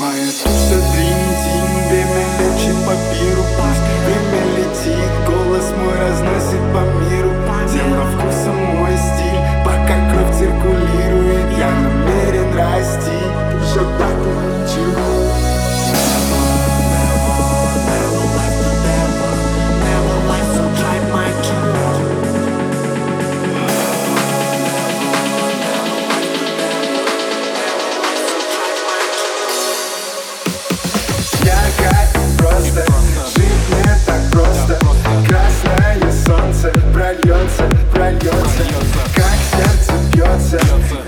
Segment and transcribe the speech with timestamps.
[0.00, 0.89] My attention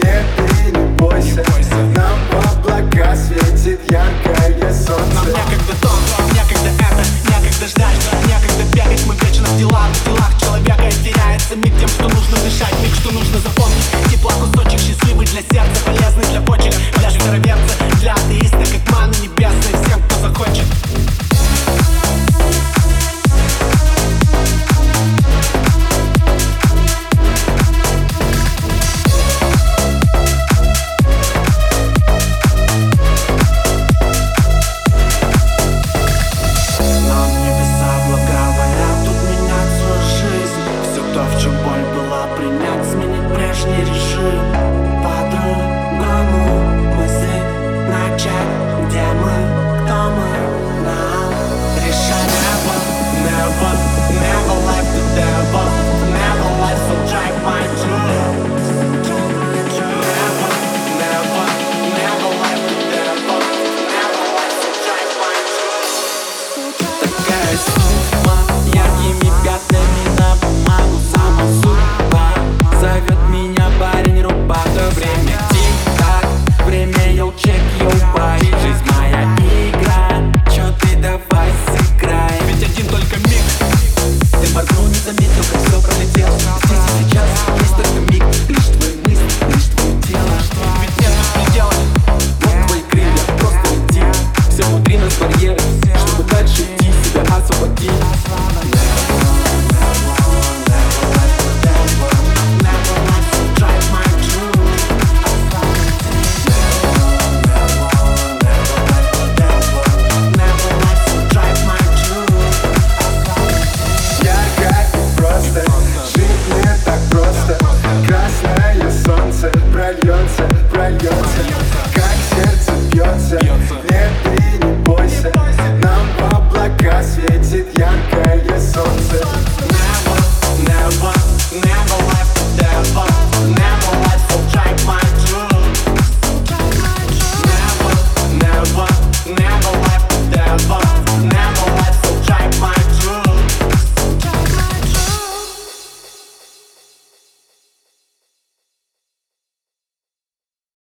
[0.03, 1.45] Нет, ты не бойся,
[1.95, 5.62] нам в облака светит яркое солнце.
[43.67, 44.41] не решим.
[45.03, 46.63] По-другому
[47.89, 48.53] начать,
[48.87, 49.37] где мы,
[49.83, 50.31] кто мы,
[50.85, 51.33] нам
[51.77, 52.33] решать.
[52.43, 52.75] Небо,
[53.25, 53.71] небо,
[54.11, 54.22] небо.